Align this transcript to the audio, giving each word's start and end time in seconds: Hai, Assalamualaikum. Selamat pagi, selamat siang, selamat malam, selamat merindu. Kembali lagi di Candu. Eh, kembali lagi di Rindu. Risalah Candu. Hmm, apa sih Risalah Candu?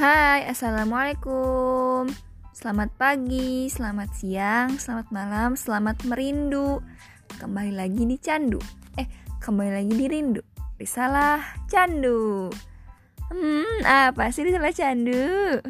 Hai, 0.00 0.48
Assalamualaikum. 0.48 2.08
Selamat 2.56 2.88
pagi, 2.96 3.68
selamat 3.68 4.08
siang, 4.16 4.80
selamat 4.80 5.12
malam, 5.12 5.60
selamat 5.60 6.08
merindu. 6.08 6.80
Kembali 7.36 7.76
lagi 7.76 8.08
di 8.08 8.16
Candu. 8.16 8.56
Eh, 8.96 9.04
kembali 9.44 9.68
lagi 9.68 9.92
di 9.92 10.08
Rindu. 10.08 10.40
Risalah 10.80 11.44
Candu. 11.68 12.48
Hmm, 13.28 13.84
apa 13.84 14.32
sih 14.32 14.48
Risalah 14.48 14.72
Candu? 14.72 15.60